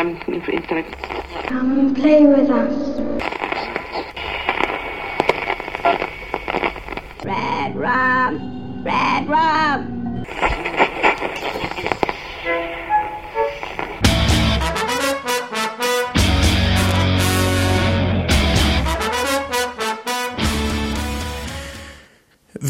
um, 0.00 0.18
intellect. 0.26 0.94
Come 1.46 1.78
and 1.78 1.96
play 1.96 2.24
with 2.24 2.48
us. 2.50 3.00
Red 7.24 7.76
rum, 7.76 8.82
red 8.82 9.28
rum. 9.28 9.99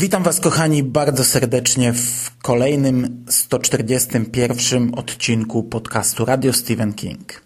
Witam 0.01 0.23
Was, 0.23 0.41
kochani, 0.41 0.83
bardzo 0.83 1.25
serdecznie 1.25 1.93
w 1.93 2.31
kolejnym 2.43 3.25
141 3.29 4.95
odcinku 4.95 5.63
podcastu 5.63 6.25
Radio 6.25 6.53
Stephen 6.53 6.93
King. 6.93 7.43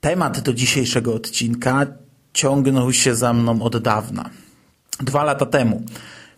Temat 0.00 0.40
do 0.40 0.52
dzisiejszego 0.52 1.14
odcinka 1.14 1.86
ciągnął 2.32 2.92
się 2.92 3.14
za 3.14 3.32
mną 3.32 3.62
od 3.62 3.78
dawna. 3.78 4.30
Dwa 5.00 5.24
lata 5.24 5.46
temu, 5.46 5.82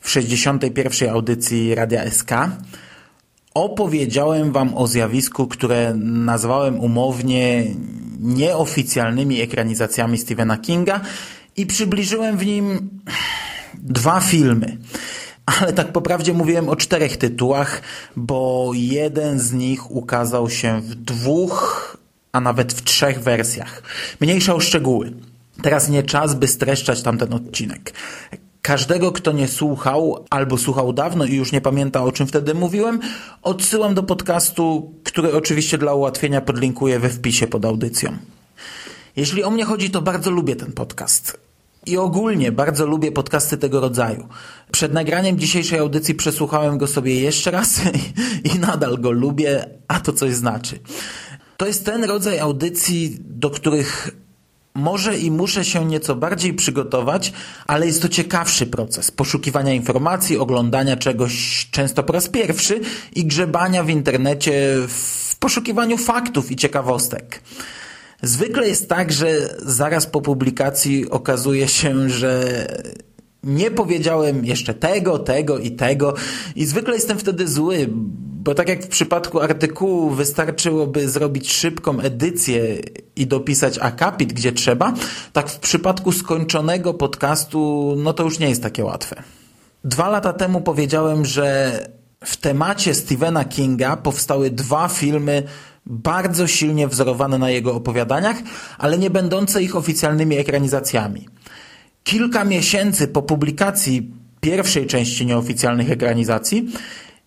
w 0.00 0.10
61. 0.10 1.10
audycji 1.10 1.74
Radia 1.74 2.10
SK, 2.10 2.30
opowiedziałem 3.54 4.52
Wam 4.52 4.74
o 4.74 4.86
zjawisku, 4.86 5.46
które 5.46 5.94
nazwałem 6.04 6.80
umownie 6.80 7.64
nieoficjalnymi 8.20 9.40
ekranizacjami 9.40 10.18
Stephena 10.18 10.58
Kinga 10.58 11.00
i 11.56 11.66
przybliżyłem 11.66 12.38
w 12.38 12.46
nim 12.46 12.90
dwa 13.82 14.20
filmy. 14.20 14.78
Ale 15.46 15.72
tak 15.72 15.92
po 15.92 16.00
prawdzie 16.00 16.32
mówiłem 16.32 16.68
o 16.68 16.76
czterech 16.76 17.16
tytułach, 17.16 17.82
bo 18.16 18.70
jeden 18.74 19.38
z 19.40 19.52
nich 19.52 19.90
ukazał 19.90 20.50
się 20.50 20.80
w 20.80 20.94
dwóch, 20.94 21.96
a 22.32 22.40
nawet 22.40 22.72
w 22.72 22.82
trzech 22.82 23.22
wersjach. 23.22 23.82
Mniejsza 24.20 24.54
o 24.54 24.60
szczegóły. 24.60 25.12
Teraz 25.62 25.88
nie 25.88 26.02
czas, 26.02 26.34
by 26.34 26.48
streszczać 26.48 27.02
tamten 27.02 27.32
odcinek. 27.32 27.92
Każdego, 28.62 29.12
kto 29.12 29.32
nie 29.32 29.48
słuchał 29.48 30.24
albo 30.30 30.58
słuchał 30.58 30.92
dawno 30.92 31.24
i 31.24 31.34
już 31.34 31.52
nie 31.52 31.60
pamięta 31.60 32.04
o 32.04 32.12
czym 32.12 32.26
wtedy 32.26 32.54
mówiłem, 32.54 33.00
odsyłam 33.42 33.94
do 33.94 34.02
podcastu, 34.02 34.94
który 35.04 35.34
oczywiście 35.34 35.78
dla 35.78 35.94
ułatwienia 35.94 36.40
podlinkuję 36.40 36.98
we 36.98 37.10
wpisie 37.10 37.46
pod 37.46 37.64
audycją. 37.64 38.16
Jeśli 39.16 39.44
o 39.44 39.50
mnie 39.50 39.64
chodzi, 39.64 39.90
to 39.90 40.02
bardzo 40.02 40.30
lubię 40.30 40.56
ten 40.56 40.72
podcast. 40.72 41.47
I 41.88 41.96
ogólnie 41.96 42.52
bardzo 42.52 42.86
lubię 42.86 43.12
podcasty 43.12 43.58
tego 43.58 43.80
rodzaju. 43.80 44.28
Przed 44.72 44.92
nagraniem 44.92 45.38
dzisiejszej 45.38 45.78
audycji 45.78 46.14
przesłuchałem 46.14 46.78
go 46.78 46.86
sobie 46.86 47.20
jeszcze 47.20 47.50
raz 47.50 47.80
i, 48.54 48.58
nadal 48.58 48.98
go 48.98 49.10
lubię, 49.10 49.64
a 49.88 50.00
to 50.00 50.12
coś 50.12 50.34
znaczy. 50.34 50.78
To 51.56 51.66
jest 51.66 51.84
ten 51.84 52.04
rodzaj 52.04 52.38
audycji, 52.38 53.16
do 53.20 53.50
których 53.50 54.10
może 54.74 55.18
i 55.18 55.30
muszę 55.30 55.64
się 55.64 55.84
nieco 55.84 56.14
bardziej 56.14 56.54
przygotować, 56.54 57.32
ale 57.66 57.86
jest 57.86 58.02
to 58.02 58.08
ciekawszy 58.08 58.66
proces 58.66 59.10
poszukiwania 59.10 59.72
informacji, 59.72 60.38
oglądania 60.38 60.96
czegoś 60.96 61.68
często 61.70 62.02
po 62.02 62.12
raz 62.12 62.28
pierwszy 62.28 62.80
i 63.14 63.24
grzebania 63.24 63.84
w 63.84 63.90
internecie 63.90 64.52
w 64.88 65.36
poszukiwaniu 65.38 65.96
faktów 65.96 66.50
i 66.50 66.56
ciekawostek. 66.56 67.42
Zwykle 68.22 68.68
jest 68.68 68.88
tak, 68.88 69.12
że 69.12 69.54
zaraz 69.62 70.06
po 70.06 70.20
publikacji 70.20 71.10
okazuje 71.10 71.68
się, 71.68 72.10
że 72.10 72.66
nie 73.42 73.70
powiedziałem 73.70 74.44
jeszcze 74.44 74.74
tego, 74.74 75.18
tego 75.18 75.58
i 75.58 75.70
tego 75.70 76.14
i 76.56 76.66
zwykle 76.66 76.94
jestem 76.94 77.18
wtedy 77.18 77.48
zły, 77.48 77.88
bo 78.44 78.54
tak 78.54 78.68
jak 78.68 78.84
w 78.84 78.88
przypadku 78.88 79.40
artykułu 79.40 80.10
wystarczyłoby 80.10 81.08
zrobić 81.08 81.52
szybką 81.52 82.00
edycję 82.00 82.78
i 83.16 83.26
dopisać 83.26 83.78
akapit 83.78 84.32
gdzie 84.32 84.52
trzeba, 84.52 84.94
tak 85.32 85.50
w 85.50 85.58
przypadku 85.58 86.12
skończonego 86.12 86.94
podcastu 86.94 87.94
no 87.98 88.12
to 88.12 88.22
już 88.22 88.38
nie 88.38 88.48
jest 88.48 88.62
takie 88.62 88.84
łatwe. 88.84 89.22
Dwa 89.84 90.08
lata 90.08 90.32
temu 90.32 90.60
powiedziałem, 90.60 91.24
że 91.24 91.78
w 92.24 92.36
temacie 92.36 92.94
Stephena 92.94 93.44
Kinga 93.44 93.96
powstały 93.96 94.50
dwa 94.50 94.88
filmy 94.88 95.42
bardzo 95.88 96.46
silnie 96.46 96.88
wzorowane 96.88 97.38
na 97.38 97.50
jego 97.50 97.74
opowiadaniach, 97.74 98.36
ale 98.78 98.98
nie 98.98 99.10
będące 99.10 99.62
ich 99.62 99.76
oficjalnymi 99.76 100.36
ekranizacjami. 100.36 101.28
Kilka 102.04 102.44
miesięcy 102.44 103.08
po 103.08 103.22
publikacji 103.22 104.10
pierwszej 104.40 104.86
części 104.86 105.26
nieoficjalnych 105.26 105.90
ekranizacji 105.90 106.68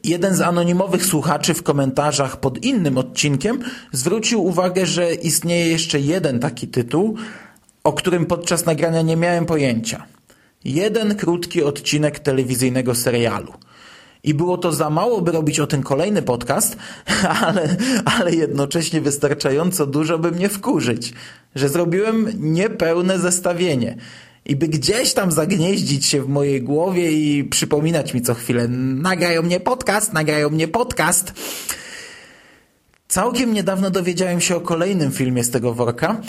jeden 0.03 0.35
z 0.35 0.41
anonimowych 0.41 1.05
słuchaczy 1.05 1.53
w 1.53 1.63
komentarzach 1.63 2.39
pod 2.39 2.65
innym 2.65 2.97
odcinkiem 2.97 3.59
zwrócił 3.91 4.45
uwagę, 4.45 4.85
że 4.85 5.13
istnieje 5.13 5.67
jeszcze 5.67 5.99
jeden 5.99 6.39
taki 6.39 6.67
tytuł, 6.67 7.15
o 7.83 7.93
którym 7.93 8.25
podczas 8.25 8.65
nagrania 8.65 9.01
nie 9.01 9.17
miałem 9.17 9.45
pojęcia. 9.45 10.05
Jeden 10.63 11.15
krótki 11.15 11.63
odcinek 11.63 12.19
telewizyjnego 12.19 12.95
serialu– 12.95 13.53
i 14.23 14.33
było 14.33 14.57
to 14.57 14.71
za 14.71 14.89
mało, 14.89 15.21
by 15.21 15.31
robić 15.31 15.59
o 15.59 15.67
tym 15.67 15.83
kolejny 15.83 16.21
podcast, 16.21 16.77
ale, 17.45 17.75
ale 18.05 18.35
jednocześnie 18.35 19.01
wystarczająco 19.01 19.87
dużo, 19.87 20.19
by 20.19 20.31
mnie 20.31 20.49
wkurzyć, 20.49 21.13
że 21.55 21.69
zrobiłem 21.69 22.27
niepełne 22.39 23.19
zestawienie. 23.19 23.97
I 24.45 24.55
by 24.55 24.67
gdzieś 24.67 25.13
tam 25.13 25.31
zagnieździć 25.31 26.05
się 26.05 26.21
w 26.21 26.29
mojej 26.29 26.61
głowie 26.61 27.11
i 27.11 27.43
przypominać 27.43 28.13
mi 28.13 28.21
co 28.21 28.33
chwilę, 28.33 28.67
nagrają 28.67 29.41
mnie 29.41 29.59
podcast, 29.59 30.13
nagrają 30.13 30.49
mnie 30.49 30.67
podcast. 30.67 31.33
Całkiem 33.07 33.53
niedawno 33.53 33.89
dowiedziałem 33.89 34.41
się 34.41 34.55
o 34.55 34.61
kolejnym 34.61 35.11
filmie 35.11 35.43
z 35.43 35.51
tego 35.51 35.73
worka, 35.73 36.21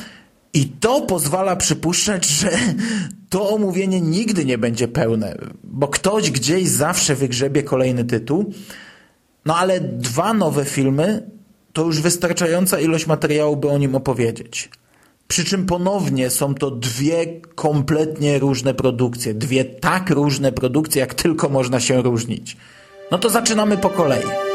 i 0.55 0.67
to 0.67 1.01
pozwala 1.01 1.57
przypuszczać, 1.57 2.27
że 2.27 2.51
to 3.31 3.51
omówienie 3.51 4.01
nigdy 4.01 4.45
nie 4.45 4.59
będzie 4.59 4.89
pełne, 4.89 5.39
bo 5.65 5.89
ktoś 5.89 6.31
gdzieś 6.31 6.69
zawsze 6.69 7.15
wygrzebie 7.15 7.63
kolejny 7.63 8.05
tytuł. 8.05 8.53
No 9.47 9.57
ale 9.57 9.81
dwa 9.81 10.35
nowe 10.35 10.65
filmy 10.65 11.31
to 11.73 11.85
już 11.85 12.01
wystarczająca 12.01 12.81
ilość 12.81 13.07
materiału, 13.07 13.57
by 13.57 13.69
o 13.69 13.79
nim 13.79 13.95
opowiedzieć. 13.95 14.71
Przy 15.29 15.45
czym 15.45 15.67
ponownie 15.67 16.31
są 16.31 16.55
to 16.55 16.71
dwie 16.71 17.41
kompletnie 17.55 18.39
różne 18.39 18.75
produkcje. 18.75 19.35
Dwie 19.35 19.65
tak 19.65 20.11
różne 20.11 20.53
produkcje, 20.53 21.01
jak 21.01 21.15
tylko 21.15 21.49
można 21.49 21.81
się 21.81 22.03
różnić. 22.03 22.57
No 23.11 23.19
to 23.19 23.31
zaczynamy 23.31 23.77
po 23.77 23.91
kolei. 23.91 24.52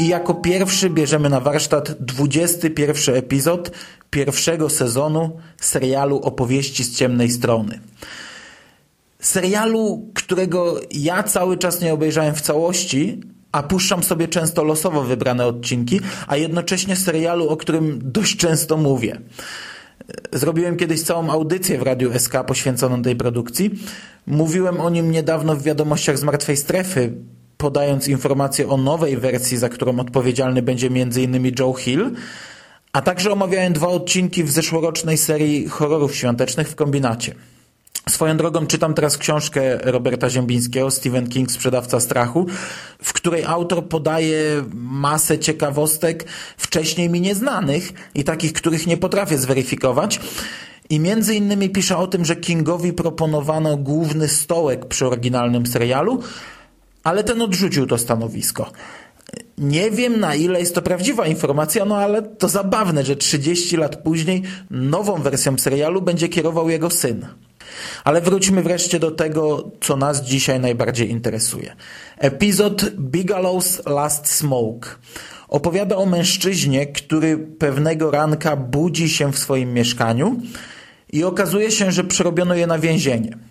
I 0.00 0.08
jako 0.08 0.34
pierwszy 0.34 0.90
bierzemy 0.90 1.30
na 1.30 1.40
warsztat 1.40 1.92
21 1.92 3.14
epizod 3.14 3.70
pierwszego 4.10 4.70
sezonu 4.70 5.36
serialu 5.60 6.20
Opowieści 6.20 6.84
z 6.84 6.96
ciemnej 6.96 7.30
strony. 7.30 7.80
Serialu, 9.18 10.10
którego 10.14 10.80
ja 10.90 11.22
cały 11.22 11.58
czas 11.58 11.80
nie 11.80 11.94
obejrzałem 11.94 12.34
w 12.34 12.40
całości, 12.40 13.20
a 13.52 13.62
puszczam 13.62 14.02
sobie 14.02 14.28
często 14.28 14.64
losowo 14.64 15.02
wybrane 15.02 15.46
odcinki, 15.46 16.00
a 16.26 16.36
jednocześnie 16.36 16.96
serialu, 16.96 17.48
o 17.48 17.56
którym 17.56 18.00
dość 18.02 18.36
często 18.36 18.76
mówię. 18.76 19.20
Zrobiłem 20.32 20.76
kiedyś 20.76 21.02
całą 21.02 21.30
audycję 21.30 21.78
w 21.78 21.82
Radiu 21.82 22.18
SK 22.18 22.32
poświęconą 22.46 23.02
tej 23.02 23.16
produkcji. 23.16 23.70
Mówiłem 24.26 24.80
o 24.80 24.90
nim 24.90 25.10
niedawno 25.10 25.56
w 25.56 25.62
wiadomościach 25.62 26.18
z 26.18 26.22
Martwej 26.22 26.56
Strefy, 26.56 27.12
podając 27.60 28.08
informację 28.08 28.68
o 28.68 28.76
nowej 28.76 29.16
wersji, 29.16 29.56
za 29.56 29.68
którą 29.68 29.98
odpowiedzialny 29.98 30.62
będzie 30.62 30.86
m.in. 30.86 31.52
Joe 31.58 31.74
Hill, 31.74 32.10
a 32.92 33.02
także 33.02 33.32
omawiałem 33.32 33.72
dwa 33.72 33.88
odcinki 33.88 34.44
w 34.44 34.50
zeszłorocznej 34.50 35.18
serii 35.18 35.68
horrorów 35.68 36.14
świątecznych 36.14 36.68
w 36.68 36.74
kombinacie. 36.74 37.34
Swoją 38.08 38.36
drogą 38.36 38.66
czytam 38.66 38.94
teraz 38.94 39.18
książkę 39.18 39.78
Roberta 39.82 40.30
Ziembińskiego, 40.30 40.90
Stephen 40.90 41.28
King, 41.28 41.52
Sprzedawca 41.52 42.00
Strachu, 42.00 42.46
w 43.02 43.12
której 43.12 43.44
autor 43.44 43.88
podaje 43.88 44.64
masę 44.74 45.38
ciekawostek 45.38 46.24
wcześniej 46.56 47.10
mi 47.10 47.20
nieznanych 47.20 47.92
i 48.14 48.24
takich, 48.24 48.52
których 48.52 48.86
nie 48.86 48.96
potrafię 48.96 49.38
zweryfikować. 49.38 50.20
I 50.90 51.00
między 51.00 51.34
innymi 51.34 51.70
pisze 51.70 51.96
o 51.96 52.06
tym, 52.06 52.24
że 52.24 52.36
Kingowi 52.36 52.92
proponowano 52.92 53.76
główny 53.76 54.28
stołek 54.28 54.86
przy 54.86 55.06
oryginalnym 55.06 55.66
serialu, 55.66 56.22
ale 57.04 57.24
ten 57.24 57.42
odrzucił 57.42 57.86
to 57.86 57.98
stanowisko. 57.98 58.70
Nie 59.58 59.90
wiem 59.90 60.20
na 60.20 60.34
ile 60.34 60.60
jest 60.60 60.74
to 60.74 60.82
prawdziwa 60.82 61.26
informacja, 61.26 61.84
no 61.84 61.96
ale 61.96 62.22
to 62.22 62.48
zabawne, 62.48 63.04
że 63.04 63.16
30 63.16 63.76
lat 63.76 63.96
później 63.96 64.42
nową 64.70 65.22
wersją 65.22 65.58
serialu 65.58 66.02
będzie 66.02 66.28
kierował 66.28 66.70
jego 66.70 66.90
syn. 66.90 67.26
Ale 68.04 68.20
wróćmy 68.20 68.62
wreszcie 68.62 68.98
do 68.98 69.10
tego, 69.10 69.70
co 69.80 69.96
nas 69.96 70.24
dzisiaj 70.24 70.60
najbardziej 70.60 71.10
interesuje. 71.10 71.76
Epizod 72.18 72.82
Bigelow's 72.82 73.90
Last 73.90 74.28
Smoke 74.28 74.88
opowiada 75.48 75.96
o 75.96 76.06
mężczyźnie, 76.06 76.86
który 76.86 77.38
pewnego 77.38 78.10
ranka 78.10 78.56
budzi 78.56 79.08
się 79.08 79.32
w 79.32 79.38
swoim 79.38 79.72
mieszkaniu 79.72 80.40
i 81.12 81.24
okazuje 81.24 81.70
się, 81.70 81.92
że 81.92 82.04
przerobiono 82.04 82.54
je 82.54 82.66
na 82.66 82.78
więzienie. 82.78 83.49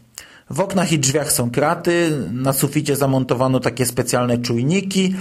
W 0.49 0.59
oknach 0.59 0.91
i 0.91 0.99
drzwiach 0.99 1.31
są 1.31 1.51
kraty, 1.51 2.11
na 2.31 2.53
suficie 2.53 2.95
zamontowano 2.95 3.59
takie 3.59 3.85
specjalne 3.85 4.37
czujniki, 4.37 5.15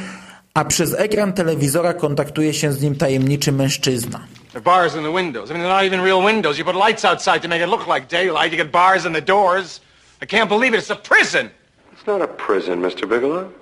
a 0.55 0.65
przez 0.65 0.95
ekran 0.95 1.33
telewizora 1.33 1.95
kontaktuje 1.95 2.55
się 2.55 2.73
z 2.73 2.83
nim 2.83 2.97
tajemniczy 2.97 3.53
mężczyzna. 3.53 4.21
There 4.53 4.57
are 4.57 4.61
bars 4.61 4.97
in 4.97 5.03
the 5.03 5.13
windows. 5.13 5.51
I 5.51 5.53
mean, 5.53 5.63
they're 5.63 5.83
not 5.83 5.85
even 5.85 6.01
real 6.01 6.23
windows. 6.27 6.59
You 6.59 6.65
put 6.65 6.89
lights 6.89 7.05
outside 7.05 7.41
to 7.43 7.49
make 7.49 7.63
it 7.63 7.69
look 7.69 7.87
like 7.87 8.07
daylight. 8.09 8.53
You 8.53 8.65
get 8.65 8.73
bars 8.73 9.05
in 9.07 9.13
the 9.13 9.21
doors. 9.21 9.81
I 10.23 10.27
can't 10.27 10.49
believe 10.49 10.75
it. 10.75 10.79
It's 10.79 10.91
a 10.91 10.97
prison. 10.97 11.51
It's 11.93 12.07
not 12.07 12.23
a 12.23 12.27
prison, 12.47 12.81
Mr. 12.81 13.09
Bigelow. 13.09 13.53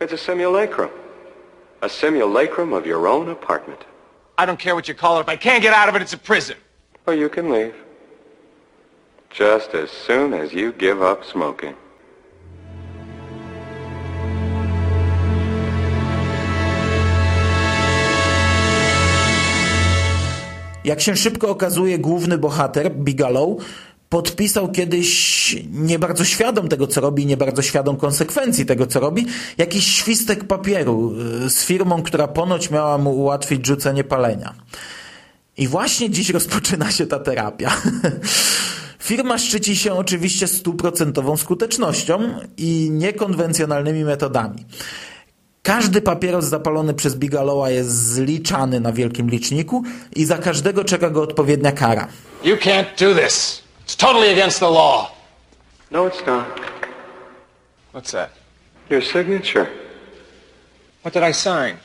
It's 0.00 0.12
a 0.12 0.18
simulacrum. 0.18 0.90
A 1.82 1.88
simulacrum 1.88 2.72
of 2.72 2.86
your 2.86 3.06
own 3.06 3.28
apartment. 3.28 3.80
I 4.38 4.46
don't 4.46 4.58
care 4.58 4.74
what 4.74 4.88
you 4.88 4.94
call 4.94 5.18
it. 5.18 5.20
If 5.20 5.28
I 5.28 5.36
can't 5.36 5.62
get 5.62 5.74
out 5.74 5.88
of 5.88 5.96
it, 5.96 6.02
it's 6.02 6.14
a 6.14 6.18
prison. 6.18 6.56
Or 7.06 7.14
you 7.14 7.28
can 7.28 7.50
leave. 7.50 7.74
Just 9.40 9.74
as 9.74 9.90
soon 10.06 10.34
as 10.34 10.52
you 10.52 10.72
give 10.72 11.00
up 11.00 11.24
smoking. 11.24 11.74
Jak 20.84 21.00
się 21.00 21.16
szybko 21.16 21.48
okazuje, 21.48 21.98
główny 21.98 22.38
bohater, 22.38 22.96
Bigelow, 22.96 23.62
podpisał 24.08 24.72
kiedyś, 24.72 25.56
nie 25.70 25.98
bardzo 25.98 26.24
świadom 26.24 26.68
tego, 26.68 26.86
co 26.86 27.00
robi, 27.00 27.26
nie 27.26 27.36
bardzo 27.36 27.62
świadom 27.62 27.96
konsekwencji 27.96 28.66
tego, 28.66 28.86
co 28.86 29.00
robi, 29.00 29.26
jakiś 29.58 29.86
świstek 29.86 30.44
papieru 30.44 31.12
y, 31.46 31.50
z 31.50 31.64
firmą, 31.64 32.02
która 32.02 32.28
ponoć 32.28 32.70
miała 32.70 32.98
mu 32.98 33.10
ułatwić 33.10 33.66
rzucenie 33.66 34.04
palenia. 34.04 34.54
I 35.56 35.68
właśnie 35.68 36.10
dziś 36.10 36.30
rozpoczyna 36.30 36.90
się 36.90 37.06
ta 37.06 37.18
terapia. 37.18 37.76
Firma 39.12 39.38
szczyci 39.38 39.76
się 39.76 39.94
oczywiście 39.94 40.48
stuprocentową 40.48 41.36
skutecznością 41.36 42.40
i 42.56 42.88
niekonwencjonalnymi 42.90 44.04
metodami. 44.04 44.66
Każdy 45.62 46.00
papieros 46.00 46.44
zapalony 46.44 46.94
przez 46.94 47.16
Bigalowa 47.16 47.70
jest 47.70 47.90
zliczany 47.90 48.80
na 48.80 48.92
wielkim 48.92 49.30
liczniku 49.30 49.82
i 50.16 50.24
za 50.24 50.38
każdego 50.38 50.84
czeka 50.84 51.10
go 51.10 51.22
odpowiednia 51.22 51.72
kara. 51.72 52.08
You 52.44 52.56
can't 52.56 52.84
do 53.00 53.14
this. 53.14 53.62
It's 53.86 53.96
totally 53.96 54.32
against 54.32 54.58
the 54.58 54.70
law. 54.70 55.14
No, 55.90 56.08
it's 56.08 56.26
not. 56.26 56.46
What's 57.94 58.12
that? 58.12 58.30
Your 58.90 59.04
signature. 59.04 59.66
What 61.02 61.14
did 61.14 61.22
I 61.30 61.34
sign? 61.34 61.76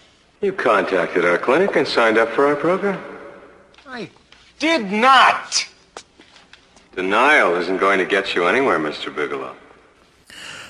You 0.42 0.54
contacted 0.54 1.26
our 1.26 1.42
clinic 1.42 1.78
and 1.78 1.88
signed 1.88 2.24
up 2.24 2.30
for 2.36 2.46
our 2.46 2.56
program. 2.56 2.98
I 3.90 4.10
did 4.60 4.92
not. 4.92 5.77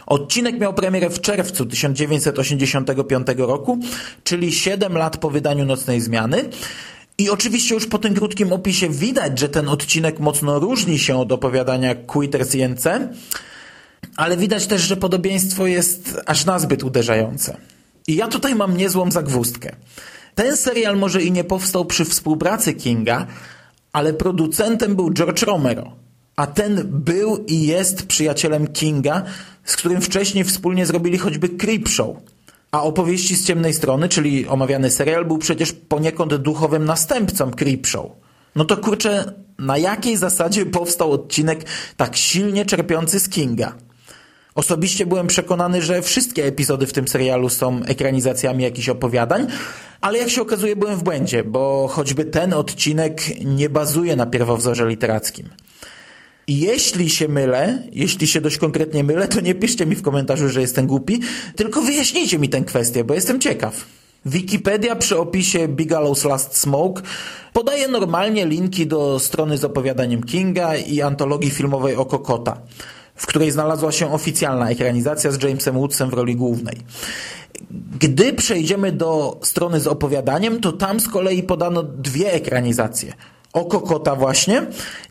Odcinek 0.06 0.59
miał 0.59 0.74
premierę 0.74 1.09
w 1.09 1.21
czerwcu 1.21 1.65
1985 1.65 3.27
roku, 3.38 3.79
czyli 4.24 4.51
7 4.53 4.97
lat 4.97 5.18
po 5.18 5.29
wydaniu 5.29 5.65
Nocnej 5.65 6.01
Zmiany. 6.01 6.50
I 7.18 7.29
oczywiście 7.29 7.75
już 7.75 7.88
po 7.88 7.97
tym 7.97 8.13
krótkim 8.13 8.53
opisie 8.53 8.89
widać, 8.89 9.39
że 9.39 9.50
ten 9.50 9.69
odcinek 9.69 10.19
mocno 10.19 10.59
różni 10.59 11.00
się 11.00 11.19
od 11.19 11.31
opowiadania 11.31 11.95
Quitters 11.95 12.56
INC, 12.56 12.83
ale 14.18 14.38
widać 14.38 14.68
też, 14.68 14.81
że 14.81 14.97
podobieństwo 14.97 15.68
jest 15.68 16.21
aż 16.25 16.45
nazbyt 16.45 16.83
uderzające. 16.83 17.57
I 18.07 18.15
ja 18.15 18.27
tutaj 18.27 18.56
mam 18.56 18.77
niezłą 18.77 19.12
zagwózdkę. 19.12 19.75
Ten 20.35 20.57
serial 20.57 20.97
może 20.97 21.21
i 21.21 21.31
nie 21.31 21.44
powstał 21.44 21.85
przy 21.85 22.06
współpracy 22.06 22.73
Kinga, 22.73 23.27
ale 23.94 24.13
producentem 24.13 24.95
był 24.95 25.13
George 25.13 25.41
Romero. 25.44 26.06
A 26.38 26.48
ten 26.48 26.81
był 26.86 27.45
i 27.48 27.62
jest 27.62 28.07
przyjacielem 28.07 28.68
Kinga, 28.68 29.24
z 29.63 29.75
którym 29.75 30.01
wcześniej 30.01 30.44
wspólnie 30.44 30.86
zrobili 30.86 31.18
choćby 31.18 31.50
Creepshow. 31.50 32.18
A 32.72 32.84
opowieści 32.84 33.36
z 33.36 33.45
ciemnej 33.45 33.74
strony, 33.74 34.10
czyli 34.10 34.48
omawiany 34.48 34.92
serial, 34.92 35.25
był 35.25 35.38
przecież 35.38 35.74
poniekąd 35.74 36.36
duchowym 36.36 36.86
następcą 36.86 37.51
Creepshow. 37.51 38.12
No 38.56 38.66
to 38.66 38.78
kurczę, 38.78 39.34
na 39.60 39.78
jakiej 39.78 40.18
zasadzie 40.18 40.66
powstał 40.66 41.12
odcinek 41.12 41.66
tak 41.98 42.16
silnie 42.16 42.66
czerpiący 42.66 43.19
z 43.19 43.30
Kinga? 43.30 43.75
Osobiście 44.56 45.06
byłem 45.06 45.28
przekonany, 45.28 45.81
że 45.81 46.01
wszystkie 46.01 46.45
epizody 46.45 46.88
w 46.88 46.94
tym 46.94 47.07
serialu 47.07 47.50
są 47.50 47.83
ekranizacjami 47.83 48.63
jakichś 48.63 48.90
opowiadań, 48.90 49.48
ale 50.01 50.18
jak 50.18 50.30
się 50.30 50.42
okazuje 50.42 50.75
byłem 50.75 50.98
w 50.98 51.04
błędzie, 51.04 51.44
bo 51.44 51.88
choćby 51.88 52.25
ten 52.25 52.54
odcinek 52.54 53.45
nie 53.45 53.69
bazuje 53.69 54.16
na 54.16 54.25
pierwowzorze 54.25 54.88
literackim. 54.88 55.50
I 56.47 56.59
jeśli 56.59 57.09
się 57.09 57.27
mylę, 57.27 57.83
jeśli 57.91 58.27
się 58.27 58.41
dość 58.41 58.57
konkretnie 58.57 59.03
mylę, 59.03 59.27
to 59.27 59.41
nie 59.41 59.55
piszcie 59.55 59.85
mi 59.85 59.95
w 59.95 60.01
komentarzu, 60.01 60.49
że 60.49 60.61
jestem 60.61 60.88
głupi, 60.88 61.19
tylko 61.55 61.81
wyjaśnijcie 61.81 62.39
mi 62.39 62.49
tę 62.49 62.61
kwestię, 62.61 63.03
bo 63.03 63.13
jestem 63.13 63.39
ciekaw. 63.39 63.85
Wikipedia 64.25 64.95
przy 64.95 65.17
opisie 65.17 65.67
Bigelow's 65.67 66.29
Last 66.29 66.57
Smoke 66.57 67.01
podaje 67.53 67.88
normalnie 67.88 68.45
linki 68.45 68.88
do 68.88 69.19
strony 69.19 69.57
z 69.57 69.63
opowiadaniem 69.63 70.23
Kinga 70.23 70.75
i 70.75 71.01
antologii 71.01 71.49
filmowej 71.49 71.95
o 71.95 72.05
Kokota, 72.05 72.61
w 73.15 73.27
której 73.27 73.51
znalazła 73.51 73.91
się 73.91 74.13
oficjalna 74.13 74.69
ekranizacja 74.69 75.31
z 75.31 75.44
Jamesem 75.44 75.75
Woodsem 75.75 76.09
w 76.09 76.13
roli 76.13 76.35
głównej. 76.35 76.77
Gdy 77.99 78.33
przejdziemy 78.33 78.91
do 78.91 79.39
strony 79.44 79.79
z 79.79 79.88
opowiadaniem, 79.88 80.61
to 80.61 80.71
tam 80.71 80.99
z 80.99 81.07
kolei 81.07 81.44
podano 81.44 81.83
dwie 81.83 82.33
ekranizacje– 82.33 83.13
Oko 83.53 83.81
Kota 83.81 84.15
właśnie 84.15 84.65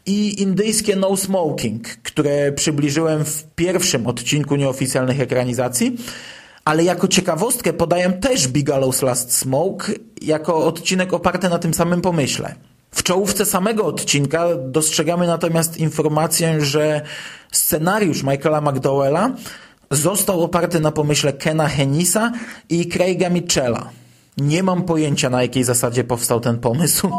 i 0.07 0.43
indyjskie 0.43 0.97
No 0.97 1.17
Smoking, 1.17 1.89
które 1.89 2.53
przybliżyłem 2.53 3.25
w 3.25 3.45
pierwszym 3.45 4.07
odcinku 4.07 4.57
nieoficjalnych 4.57 5.21
ekranizacji, 5.21 5.97
ale 6.65 6.85
jako 6.85 7.09
ciekawostkę 7.09 7.73
podaję 7.73 8.13
też 8.13 8.49
Bigelow's 8.49 9.03
Last 9.03 9.33
Smoke 9.33 9.93
jako 10.23 10.57
odcinek 10.57 11.13
oparty 11.13 11.49
na 11.49 11.59
tym 11.59 11.75
samym 11.75 12.01
pomyśle. 12.01 12.55
W 12.91 13.03
czołówce 13.03 13.45
samego 13.45 13.87
odcinka 13.87 14.47
dostrzegamy 14.57 15.27
natomiast 15.27 15.77
informację, 15.77 16.61
że 16.61 17.01
scenariusz 17.53 18.23
Michaela 18.23 18.61
McDowella 18.61 19.31
został 19.91 20.45
oparty 20.45 20.81
na 20.81 20.93
pomyśle 20.93 21.33
Kena 21.33 21.69
Henisa 21.69 22.33
i 22.69 22.89
Craiga 22.89 23.31
Mitchella. 23.31 23.91
Nie 24.37 24.63
mam 24.63 24.83
pojęcia 24.83 25.31
na 25.31 25.43
jakiej 25.43 25.65
zasadzie 25.65 26.05
powstał 26.05 26.41
ten 26.41 26.59
pomysł. 26.59 27.11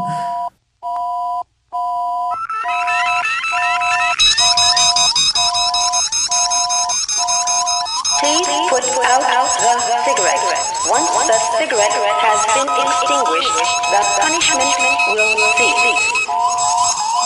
The 13.94 14.02
punishment 14.22 14.72
will 15.14 15.34
cease. 15.58 15.98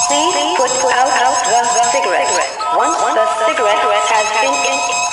Please 0.08 0.58
put 0.60 0.94
out 1.00 1.12
the 1.76 1.84
cigarette. 1.92 2.32
Once 2.84 2.98
the 3.18 3.26
cigarette 3.46 3.84
has 4.14 4.28
been 4.36 4.54
extinguished. 4.54 5.12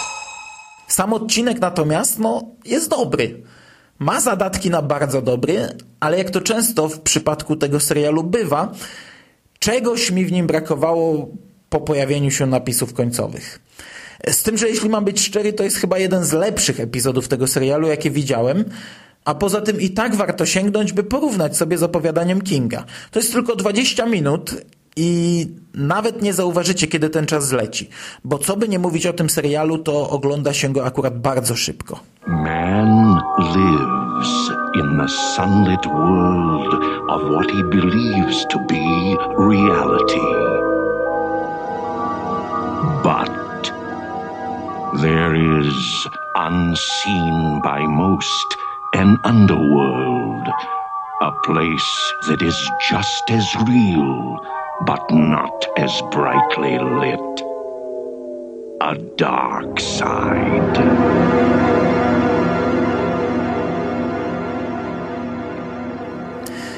Sam 0.88 1.12
odcinek 1.12 1.60
natomiast 1.60 2.18
no, 2.18 2.42
jest 2.64 2.90
dobry. 2.90 3.42
Ma 3.98 4.20
zadatki 4.20 4.70
na 4.70 4.82
bardzo 4.82 5.22
dobry, 5.22 5.68
ale 6.00 6.18
jak 6.18 6.30
to 6.30 6.40
często 6.40 6.88
w 6.88 7.00
przypadku 7.00 7.56
tego 7.56 7.80
serialu 7.80 8.25
bywa, 8.25 8.72
czegoś 9.58 10.10
mi 10.10 10.25
w 10.25 10.32
nim 10.32 10.46
brakowało 10.46 11.28
po 11.68 11.80
pojawieniu 11.80 12.30
się 12.30 12.46
napisów 12.46 12.94
końcowych. 12.94 13.60
Z 14.28 14.42
tym, 14.42 14.58
że 14.58 14.68
jeśli 14.68 14.88
mam 14.88 15.04
być 15.04 15.20
szczery, 15.20 15.52
to 15.52 15.64
jest 15.64 15.76
chyba 15.76 15.98
jeden 15.98 16.25
z 16.25 16.32
lepszych 16.32 16.80
epizodów 16.80 17.28
tego 17.28 17.46
serialu, 17.46 17.88
jakie 17.88 18.10
widziałem. 18.10 18.64
A 19.25 19.34
poza 19.34 19.60
tym 19.60 19.80
i 19.80 19.90
tak 19.90 20.16
warto 20.16 20.46
sięgnąć, 20.46 20.92
by 20.92 21.04
porównać 21.04 21.56
sobie 21.56 21.78
z 21.78 21.82
opowiadaniem 21.82 22.40
Kinga. 22.42 22.84
To 23.10 23.18
jest 23.18 23.32
tylko 23.32 23.56
20 23.56 24.06
minut 24.06 24.54
i 24.96 25.46
nawet 25.75 26.22
nie 26.22 26.32
zauważycie, 26.32 26.87
kiedy 26.87 27.10
ten 27.10 27.26
czas 27.26 27.48
zleci. 27.48 27.88
Bo 28.25 28.38
co 28.38 28.56
by 28.56 28.68
nie 28.68 28.78
mówić 28.78 29.06
o 29.06 29.12
tym 29.12 29.30
serialu, 29.30 29.78
to 29.78 30.10
ogląda 30.10 30.52
się 30.52 30.72
go 30.72 30.87
akurat 30.87 31.18
bardzo 31.18 31.56
szybko. 31.56 32.00
Man 32.26 33.20
lives 33.38 34.50
in 34.75 34.98
the 34.98 35.08
sunlit 35.37 35.87
world 35.87 36.75
of 37.08 37.22
what 37.22 37.50
he 37.50 37.62
believes 37.64 38.46
to 38.50 38.58
be 38.58 39.16
reality. 39.38 40.28
But 43.02 43.72
there 45.00 45.60
is, 45.60 46.08
unseen 46.34 47.60
by 47.62 47.88
most, 47.88 48.67
an 48.95 49.18
underworld. 49.25 50.49
A 51.21 51.33
place 51.45 52.12
that 52.28 52.42
is 52.42 52.57
just 52.90 53.30
as 53.30 53.47
real, 53.66 54.38
but 54.87 55.02
not 55.11 55.66
as 55.76 56.02
brightly 56.12 56.78
lit. 56.78 57.42
A 58.80 58.95
dark 59.16 59.80
side. 59.80 60.78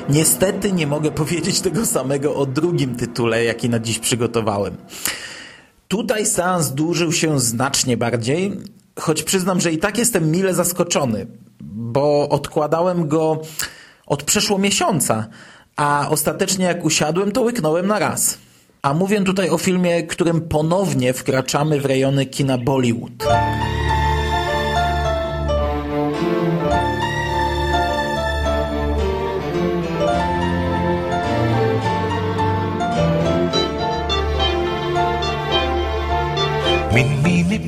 Niestety 0.09 0.73
nie 0.73 0.87
mogę 0.87 1.11
powiedzieć 1.23 1.61
tego 1.61 1.87
samego 1.87 2.35
o 2.35 2.47
drugim 2.47 2.97
tytule, 2.97 3.45
jaki 3.45 3.69
na 3.69 3.79
dziś 3.79 3.99
przygotowałem. 3.99 4.77
Tutaj 5.89 6.27
seans 6.27 6.71
dłużył 6.71 7.13
się 7.13 7.41
znacznie 7.41 7.97
bardziej, 7.97 8.53
choć 8.99 9.23
przyznam, 9.23 9.61
że 9.61 9.73
i 9.73 9.79
tak 9.79 9.99
jestem 9.99 10.31
mile 10.31 10.55
zaskoczony, 10.55 11.27
bo 11.61 12.29
odkładałem 12.29 13.09
go 13.09 13.43
od 14.07 14.23
przeszło 14.23 14.59
miesiąca, 14.59 15.27
a 15.77 16.07
ostatecznie 16.11 16.65
jak 16.65 16.85
usiadłem, 16.85 17.33
to 17.33 17.43
łyknąłem 17.43 17.87
na 17.87 17.99
raz. 17.99 18.39
A 18.83 18.95
mówię 18.95 19.21
tutaj 19.25 19.51
o 19.51 19.59
filmie, 19.59 20.03
którym 20.03 20.41
ponownie 20.41 21.13
wkraczamy 21.13 21.81
w 21.81 21.87
rejony 21.87 22.27
kina 22.27 22.59
Bollywood. 22.59 23.13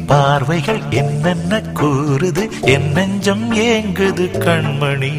பார்வைகள் 0.05 0.81
என்னென்ன 0.91 1.61
கூறுது 1.79 2.43
என் 2.75 2.89
நெஞ்சம் 2.91 3.45
ஏங்குது 3.51 4.27
கண்மணி 4.45 5.13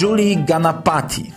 Julie 0.00 0.36
Ganapati. 0.48 1.32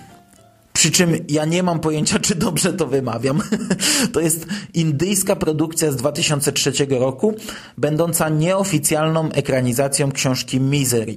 Przy 0.74 0.91
czym 0.91 1.10
ja 1.29 1.45
nie 1.45 1.63
mam 1.63 1.79
pojęcia, 1.79 2.19
czy 2.19 2.36
dobrze 2.36 2.74
to 2.74 2.88
wymawiam. 2.88 3.41
To 4.13 4.19
jest 4.19 4.48
indyjska 4.74 5.36
produkcja 5.36 5.91
z 5.91 5.95
2003 5.95 6.71
roku, 6.89 7.33
będąca 7.77 8.29
nieoficjalną 8.29 9.31
ekranizacją 9.31 10.12
książki 10.12 10.60
Misery. 10.60 11.15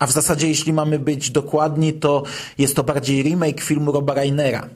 A 0.00 0.06
w 0.06 0.12
zasadzie, 0.12 0.48
jeśli 0.48 0.72
mamy 0.72 0.98
być 0.98 1.30
dokładni, 1.30 1.92
to 1.92 2.22
jest 2.58 2.76
to 2.76 2.84
bardziej 2.84 3.22
remake 3.22 3.60
filmu 3.60 3.92
Roba 3.92 4.14
Reinera. 4.14 4.68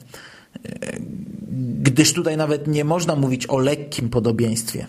Gdyż 1.82 2.12
tutaj 2.12 2.36
nawet 2.36 2.66
nie 2.66 2.84
można 2.84 3.16
mówić 3.16 3.46
o 3.46 3.58
lekkim 3.58 4.08
podobieństwie. 4.08 4.86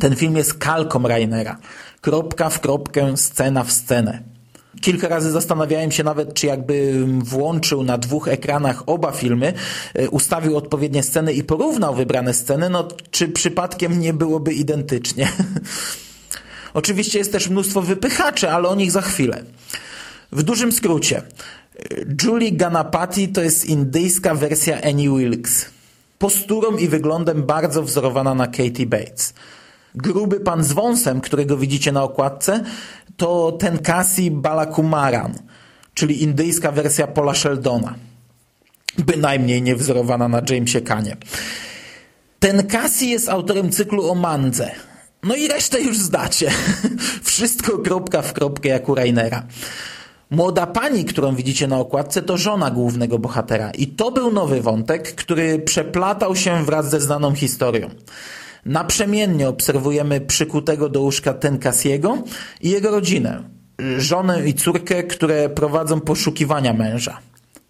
Ten 0.00 0.16
film 0.16 0.36
jest 0.36 0.54
kalką 0.54 1.08
Reinera. 1.08 1.58
Kropka 2.00 2.50
w 2.50 2.60
kropkę, 2.60 3.16
scena 3.16 3.64
w 3.64 3.72
scenę. 3.72 4.22
Kilka 4.80 5.08
razy 5.08 5.30
zastanawiałem 5.30 5.92
się 5.92 6.04
nawet, 6.04 6.34
czy 6.34 6.46
jakby 6.46 7.04
włączył 7.06 7.82
na 7.82 7.98
dwóch 7.98 8.28
ekranach 8.28 8.82
oba 8.86 9.12
filmy, 9.12 9.52
e, 9.94 10.10
ustawił 10.10 10.56
odpowiednie 10.56 11.02
sceny 11.02 11.32
i 11.32 11.44
porównał 11.44 11.94
wybrane 11.94 12.34
sceny, 12.34 12.70
no 12.70 12.88
czy 13.10 13.28
przypadkiem 13.28 14.00
nie 14.00 14.12
byłoby 14.12 14.52
identycznie. 14.52 15.28
Oczywiście 16.74 17.18
jest 17.18 17.32
też 17.32 17.48
mnóstwo 17.48 17.82
wypychaczy, 17.82 18.50
ale 18.50 18.68
o 18.68 18.74
nich 18.74 18.92
za 18.92 19.00
chwilę. 19.00 19.44
W 20.32 20.42
dużym 20.42 20.72
skrócie, 20.72 21.22
Julie 22.24 22.52
Ganapati 22.52 23.28
to 23.28 23.42
jest 23.42 23.66
indyjska 23.66 24.34
wersja 24.34 24.80
Annie 24.82 25.10
Wilkes. 25.10 25.66
Posturą 26.18 26.76
i 26.76 26.88
wyglądem 26.88 27.42
bardzo 27.42 27.82
wzorowana 27.82 28.34
na 28.34 28.46
Katie 28.46 28.86
Bates. 28.86 29.34
Gruby 29.94 30.40
pan 30.40 30.64
z 30.64 30.72
wąsem, 30.72 31.20
którego 31.20 31.56
widzicie 31.56 31.92
na 31.92 32.02
okładce, 32.02 32.64
to 33.16 33.52
ten 33.52 33.78
Kasi 33.78 34.30
Balakumaran, 34.30 35.34
czyli 35.94 36.22
indyjska 36.22 36.72
wersja 36.72 37.06
Paula 37.06 37.34
Sheldona. 37.34 37.94
Bynajmniej 38.98 39.62
nie 39.62 39.76
wzorowana 39.76 40.28
na 40.28 40.42
Jamesie 40.50 40.80
Kanie. 40.80 41.16
Ten 42.40 42.66
Kasi 42.66 43.10
jest 43.10 43.28
autorem 43.28 43.70
cyklu 43.70 44.10
o 44.10 44.14
Mandze. 44.14 44.70
No 45.22 45.34
i 45.34 45.48
resztę 45.48 45.80
już 45.80 45.98
zdacie. 45.98 46.50
Wszystko 47.22 47.78
kropka 47.78 48.22
w 48.22 48.32
kropkę 48.32 48.68
jak 48.68 48.88
u 48.88 48.94
Rainera. 48.94 49.46
Młoda 50.32 50.66
pani, 50.66 51.04
którą 51.04 51.34
widzicie 51.34 51.66
na 51.66 51.78
okładce, 51.78 52.22
to 52.22 52.36
żona 52.36 52.70
głównego 52.70 53.18
bohatera. 53.18 53.70
I 53.70 53.86
to 53.86 54.10
był 54.10 54.32
nowy 54.32 54.60
wątek, 54.60 55.14
który 55.14 55.58
przeplatał 55.58 56.36
się 56.36 56.64
wraz 56.64 56.90
ze 56.90 57.00
znaną 57.00 57.34
historią. 57.34 57.90
Naprzemiennie 58.66 59.48
obserwujemy 59.48 60.20
przykutego 60.20 60.88
do 60.88 61.00
łóżka 61.00 61.34
Tenkasiego 61.34 62.18
i 62.60 62.70
jego 62.70 62.90
rodzinę, 62.90 63.42
żonę 63.98 64.48
i 64.48 64.54
córkę, 64.54 65.02
które 65.02 65.48
prowadzą 65.48 66.00
poszukiwania 66.00 66.72
męża. 66.72 67.18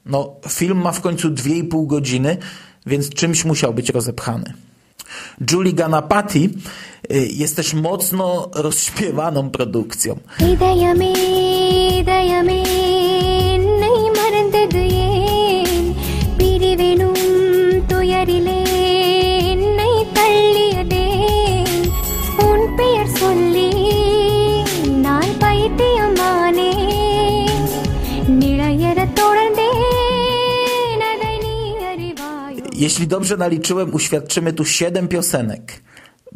No, 0.06 0.36
film 0.48 0.78
ma 0.78 0.92
w 0.92 1.00
końcu 1.00 1.30
2,5 1.30 1.86
godziny, 1.86 2.36
więc 2.86 3.10
czymś 3.10 3.44
musiał 3.44 3.74
być 3.74 3.90
rozepchany. 3.90 4.52
Julie 5.50 5.72
Ganapati 5.72 6.50
y, 7.12 7.28
jest 7.32 7.56
też 7.56 7.74
mocno 7.74 8.50
rozśpiewaną 8.54 9.50
produkcją. 9.50 10.18
Nie 10.40 10.56
Jeśli 32.82 33.06
dobrze 33.06 33.36
naliczyłem, 33.36 33.94
uświadczymy 33.94 34.52
tu 34.52 34.64
7 34.64 35.08
piosenek. 35.08 35.82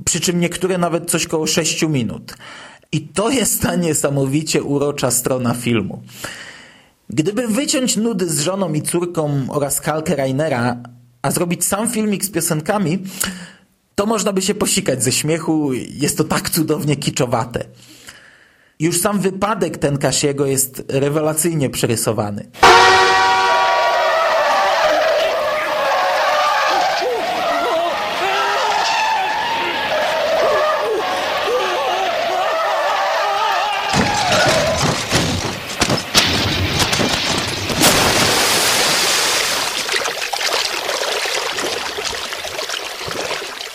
Przy 0.04 0.20
czym 0.20 0.40
niektóre 0.40 0.78
nawet 0.78 1.10
coś 1.10 1.26
koło 1.26 1.46
6 1.46 1.82
minut. 1.82 2.34
I 2.92 3.00
to 3.00 3.30
jest 3.30 3.62
ta 3.62 3.74
niesamowicie 3.74 4.62
urocza 4.62 5.10
strona 5.10 5.54
filmu. 5.54 6.02
Gdyby 7.10 7.48
wyciąć 7.48 7.96
nudy 7.96 8.28
z 8.28 8.40
żoną 8.40 8.72
i 8.72 8.82
córką 8.82 9.46
oraz 9.48 9.80
kalkę 9.80 10.16
Rainera, 10.16 10.76
a 11.22 11.30
zrobić 11.30 11.64
sam 11.64 11.90
filmik 11.90 12.24
z 12.24 12.30
piosenkami, 12.30 12.98
to 13.94 14.06
można 14.06 14.32
by 14.32 14.42
się 14.42 14.54
posikać 14.54 15.04
ze 15.04 15.12
śmiechu, 15.12 15.72
jest 15.72 16.18
to 16.18 16.24
tak 16.24 16.50
cudownie 16.50 16.96
kiczowate. 16.96 17.64
Już 18.80 19.00
sam 19.00 19.20
wypadek 19.20 19.78
ten 19.78 19.98
Kasiego 19.98 20.46
jest 20.46 20.82
rewelacyjnie 20.88 21.70
przerysowany. 21.70 22.50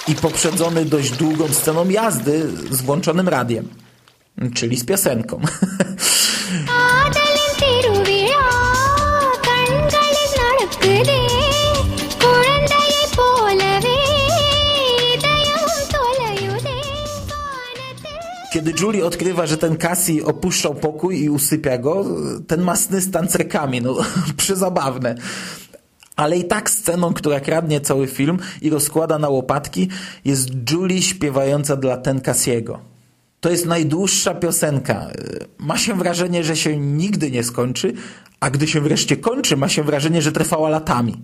i 0.08 0.10
poprzedzony 0.22 0.86
dość 0.86 1.12
długą 1.12 1.48
sceną 1.48 1.90
jazdy 1.90 2.48
z 2.72 2.82
włączonym 2.82 3.30
radiem, 3.30 3.68
czyli 4.54 4.78
z 4.78 4.86
piosenką. 4.86 5.42
Kiedy 18.52 18.74
Julie 18.82 19.06
odkrywa, 19.06 19.46
że 19.46 19.58
ten 19.58 19.78
Cassie 19.78 20.24
opuszczał 20.24 20.76
pokój 20.76 21.24
i 21.24 21.30
usypia 21.30 21.78
go, 21.78 22.06
ten 22.48 22.62
ma 22.62 22.76
sny 22.76 23.02
z 23.02 23.12
tancerkami, 23.12 23.82
no 23.82 23.96
przezabawne. 24.38 25.16
Ale 26.22 26.38
i 26.38 26.44
tak 26.44 26.70
sceną, 26.70 27.14
która 27.14 27.40
kradnie 27.40 27.82
cały 27.82 28.08
film 28.08 28.40
i 28.62 28.70
rozkłada 28.70 29.20
na 29.20 29.30
łopatki, 29.30 29.88
jest 30.26 30.50
Julie 30.72 31.02
śpiewająca 31.02 31.76
dla 31.76 31.98
ten 31.98 32.22
Cassiego. 32.22 32.80
To 33.40 33.50
jest 33.50 33.66
najdłuższa 33.66 34.36
piosenka. 34.36 35.08
Ma 35.58 35.78
się 35.78 35.96
wrażenie, 35.96 36.44
że 36.44 36.56
się 36.56 36.78
nigdy 36.78 37.32
nie 37.32 37.44
skończy, 37.44 37.94
a 38.40 38.50
gdy 38.50 38.68
się 38.68 38.82
wreszcie 38.82 39.18
kończy, 39.18 39.58
ma 39.58 39.70
się 39.70 39.84
wrażenie, 39.84 40.22
że 40.22 40.32
trwała 40.32 40.70
latami. 40.70 41.22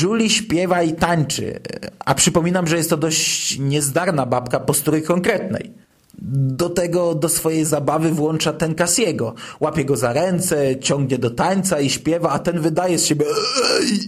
Julie 0.00 0.30
śpiewa 0.30 0.82
i 0.82 0.92
tańczy, 0.92 1.60
a 1.98 2.14
przypominam, 2.14 2.66
że 2.66 2.76
jest 2.76 2.90
to 2.90 2.96
dość 2.96 3.58
niezdarna 3.58 4.26
babka 4.26 4.60
postury 4.60 5.02
konkretnej. 5.02 5.72
Do 6.18 6.68
tego 6.68 7.14
do 7.14 7.28
swojej 7.28 7.64
zabawy 7.64 8.10
włącza 8.10 8.52
ten 8.52 8.74
Cassiego. 8.74 9.34
Łapie 9.60 9.84
go 9.84 9.96
za 9.96 10.12
ręce, 10.12 10.78
ciągnie 10.80 11.18
do 11.18 11.30
tańca 11.30 11.80
i 11.80 11.90
śpiewa, 11.90 12.30
a 12.30 12.38
ten 12.38 12.60
wydaje 12.60 12.98
z 12.98 13.06
siebie 13.06 13.26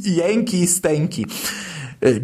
jęki 0.05 0.61
i 0.61 0.67
stęki. 0.67 1.27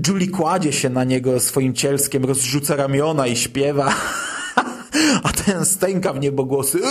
Julie 0.09 0.29
kładzie 0.29 0.73
się 0.73 0.91
na 0.91 1.05
niego 1.05 1.41
swoim 1.41 1.75
cielskiem, 1.75 2.25
rozrzuca 2.25 2.77
ramiona 2.77 3.27
i 3.27 3.37
śpiewa, 3.37 3.95
a 5.25 5.33
ten 5.33 5.65
stęka 5.65 6.13
w 6.13 6.21
niebogłosy. 6.21 6.79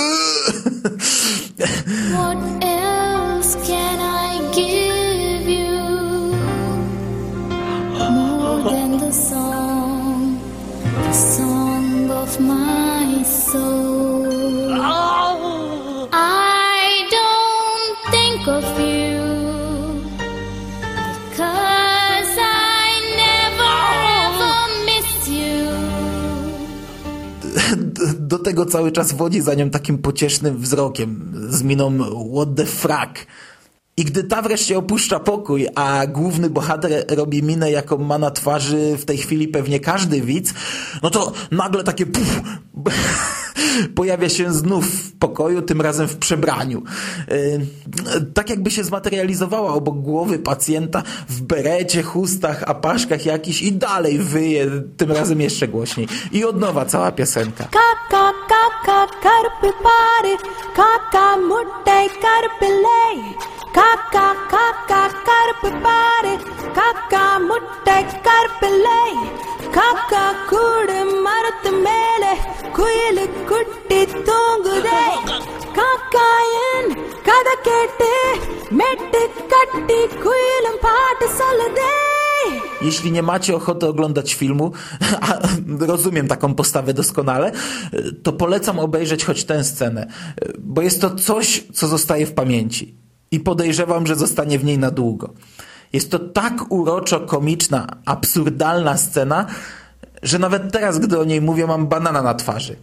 What 2.13 2.68
my 12.39 13.24
soul. 13.24 14.72
Oh. 14.72 16.10
I 16.12 17.08
don't 17.15 17.98
think 18.12 18.48
of 18.48 18.65
you 18.79 19.19
because 21.29 22.38
I 22.38 22.89
never 23.24 23.75
ever 24.25 24.55
you. 25.27 25.62
Do 28.19 28.39
tego 28.39 28.65
cały 28.65 28.91
czas 28.91 29.13
wodzi 29.13 29.41
za 29.41 29.53
nią 29.53 29.69
takim 29.69 29.98
pociesznym 29.98 30.58
wzrokiem 30.58 31.34
z 31.50 31.63
miną 31.63 31.98
what 32.34 32.55
the 32.55 32.65
frack. 32.65 33.25
I 34.00 34.06
gdy 34.06 34.24
ta 34.24 34.41
wreszcie 34.41 34.77
opuszcza 34.77 35.20
pokój, 35.20 35.68
a 35.75 36.08
główny 36.08 36.50
bohater 36.50 37.06
robi 37.10 37.44
minę, 37.44 37.72
jaką 37.72 37.98
ma 37.98 38.18
na 38.18 38.32
twarzy 38.32 38.98
w 38.98 39.06
tej 39.06 39.18
chwili 39.18 39.48
pewnie 39.48 39.79
każdy 39.79 40.22
widz, 40.22 40.53
no 41.03 41.10
to 41.10 41.34
nagle 41.51 41.84
takie 41.84 42.06
puf, 42.06 42.41
pojawia 43.95 44.29
się 44.29 44.53
znów 44.53 44.86
w 44.86 45.17
pokoju, 45.17 45.62
tym 45.62 45.81
razem 45.81 46.07
w 46.07 46.17
przebraniu. 46.17 46.83
Y, 47.31 47.65
tak 48.33 48.50
jakby 48.50 48.71
się 48.71 48.83
zmaterializowała 48.83 49.74
obok 49.74 50.01
głowy 50.01 50.39
pacjenta 50.39 51.03
w 51.29 51.41
berecie, 51.41 52.03
chustach, 52.03 52.63
apaszkach 52.63 53.25
jakiś 53.25 53.62
i 53.62 53.71
dalej 53.71 54.19
wyje, 54.19 54.67
tym 54.98 55.12
razem 55.12 55.41
jeszcze 55.41 55.67
głośniej. 55.67 56.07
I 56.31 56.45
od 56.45 56.59
nowa 56.59 56.86
cała 56.86 57.12
piosenka. 57.12 57.63
Kaka, 57.63 58.31
kaka, 58.48 59.07
karpy 59.21 59.77
pary, 59.83 60.38
kaka, 60.75 61.38
muttej, 61.38 62.09
karpy 62.09 62.65
lej. 62.65 63.36
Kaka, 63.74 64.36
kaka, 64.51 65.09
karpy 65.25 65.81
pary, 65.83 66.38
kaka, 66.75 67.39
muttej, 67.39 68.03
karpy 68.03 68.69
lej. 68.69 69.50
காக்கா 69.76 70.25
கூடு 70.50 70.99
மரத்து 71.26 71.70
மேலே 71.87 72.32
குயிலு 72.78 73.25
குட்டி 73.50 74.00
தூங்குதே 74.28 75.02
காக்காயன் 75.78 76.90
கதை 77.28 77.54
கேட்டு 77.68 78.11
மெட்டு 78.80 79.23
கட்டி 79.54 80.00
குயிலும் 80.25 80.80
பாட்டு 80.87 81.28
சொல்லுதே 81.40 81.92
Jeśli 82.88 83.11
nie 83.12 83.23
macie 83.23 83.56
ochoty 83.56 83.87
oglądać 83.87 84.34
filmu, 84.34 84.73
a 85.20 85.38
rozumiem 85.92 86.28
taką 86.28 86.54
postawę 86.54 86.94
doskonale, 86.94 87.52
to 88.23 88.32
polecam 88.32 88.78
obejrzeć 88.78 89.25
choć 89.25 89.44
tę 89.44 89.64
scenę, 89.64 90.06
bo 90.58 90.82
jest 90.82 91.00
to 91.00 91.08
coś, 91.14 91.64
co 91.73 91.84
zostaje 91.87 92.26
w 92.26 92.34
pamięci. 92.34 92.94
I 93.30 93.40
podejrzewam, 93.40 94.06
że 94.06 94.14
zostanie 94.16 94.58
w 94.58 94.64
niej 94.64 94.78
na 94.78 94.90
długo. 94.90 95.26
Jest 95.93 96.12
to 96.12 96.19
tak 96.19 96.72
uroczo 96.72 97.19
komiczna, 97.19 97.88
absurdalna 98.05 98.98
scena, 98.98 99.46
że 100.24 100.39
nawet 100.39 100.72
teraz, 100.72 101.00
gdy 101.00 101.19
o 101.19 101.24
niej 101.24 101.41
mówię, 101.41 101.67
mam 101.67 101.88
banana 101.88 102.22
na 102.22 102.34
twarzy. 102.34 102.75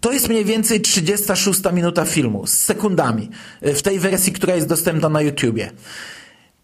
To 0.00 0.12
jest 0.12 0.28
mniej 0.28 0.44
więcej 0.44 0.80
36 0.80 1.60
minuta 1.72 2.04
filmu 2.04 2.46
z 2.46 2.52
sekundami 2.52 3.30
w 3.62 3.82
tej 3.82 3.98
wersji, 3.98 4.32
która 4.32 4.54
jest 4.54 4.68
dostępna 4.68 5.08
na 5.08 5.20
YouTubie. 5.20 5.70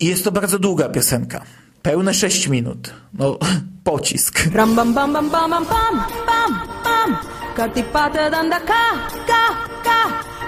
I 0.01 0.07
jest 0.07 0.25
to 0.25 0.33
bardzo 0.33 0.59
długa 0.59 0.89
piosenka. 0.89 1.43
Pełne 1.83 2.15
6 2.15 2.49
minut. 2.49 2.91
No, 3.15 3.39
pocisk. 3.85 4.49
Ram 4.55 4.75
bam 4.75 4.95
bam 4.95 5.13
bam 5.13 5.31
bam 5.31 5.51
bam 5.51 5.65
bam 5.65 6.05
bam 6.27 6.61
bam 6.85 7.17
Katipata 7.57 8.31
danda 8.31 8.61
ka 8.61 8.85
ka 9.27 9.43
ka 9.85 10.01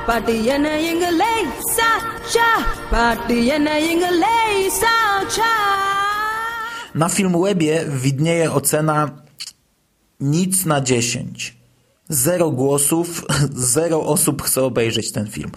பாட்டு 0.09 0.33
என்ன 0.55 0.67
இங்க 0.89 1.05
லேசா 1.21 1.89
சா 2.33 2.47
பாட்டு 2.93 3.37
என்ன 3.57 3.69
இங்க 3.91 4.07
லேசா 4.23 4.95
சா 5.37 5.51
Na 7.01 7.07
Filmwebie 7.09 7.75
widnieje 8.03 8.51
ocena 8.51 9.11
nic 10.33 10.65
na 10.65 10.81
10. 10.81 11.55
Zero 12.09 12.51
głosów, 12.51 13.25
zero 13.75 14.05
osób 14.05 14.41
chce 14.41 14.63
obejrzeć 14.63 15.11
ten 15.11 15.27
film. 15.27 15.51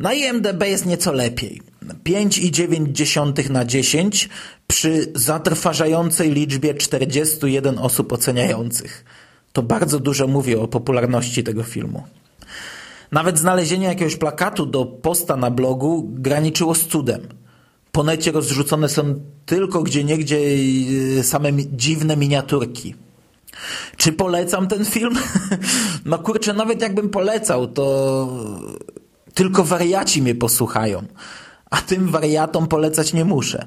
Na 0.00 0.12
IMDB 0.14 0.62
jest 0.66 0.86
nieco 0.86 1.12
lepiej. 1.12 1.62
5,9 2.04 3.50
na 3.50 3.64
10 3.64 4.28
przy 4.66 5.12
zatrważającej 5.14 6.30
liczbie 6.30 6.74
41 6.74 7.78
osób 7.78 8.12
oceniających. 8.12 9.04
To 9.52 9.62
bardzo 9.62 9.98
dużo 9.98 10.26
mówi 10.26 10.56
o 10.56 10.68
popularności 10.68 11.44
tego 11.44 11.62
filmu. 11.62 12.02
Nawet 13.11 13.39
znalezienie 13.39 13.87
jakiegoś 13.87 14.15
plakatu 14.15 14.65
do 14.65 14.85
posta 14.85 15.35
na 15.37 15.51
blogu 15.51 16.09
graniczyło 16.13 16.75
z 16.75 16.87
cudem. 16.87 17.27
Po 17.91 18.03
necie 18.03 18.31
rozrzucone 18.31 18.89
są 18.89 19.21
tylko 19.45 19.83
gdzieniegdzie 19.83 20.65
yy, 20.65 21.23
same 21.23 21.49
dziwne 21.71 22.17
miniaturki. 22.17 22.95
Czy 23.97 24.13
polecam 24.13 24.67
ten 24.67 24.85
film? 24.85 25.15
No 26.05 26.19
kurczę, 26.19 26.53
nawet 26.53 26.81
jakbym 26.81 27.09
polecał, 27.09 27.67
to 27.67 28.27
tylko 29.33 29.63
wariaci 29.63 30.21
mnie 30.21 30.35
posłuchają. 30.35 31.03
A 31.69 31.81
tym 31.81 32.07
wariatom 32.09 32.67
polecać 32.67 33.13
nie 33.13 33.25
muszę. 33.25 33.65